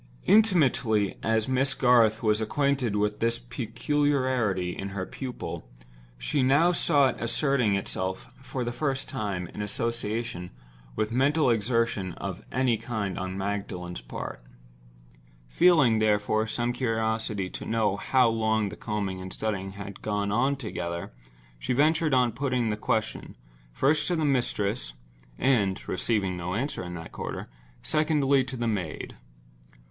[0.25, 5.69] Intimately as Miss Garth was acquainted with this peculiarity in her pupil,
[6.17, 10.49] she now saw it asserting itself for the first time, in association
[10.95, 14.43] with mental exertion of any kind on Magdalen's part.
[15.47, 20.31] Feeling, therefore, some curiosity to know how long the combing and the studying had gone
[20.31, 21.13] on together,
[21.59, 23.35] she ventured on putting the question,
[23.71, 24.93] first to the mistress;
[25.37, 27.47] and (receiving no answer in that quarter)
[27.83, 29.15] secondly to the maid.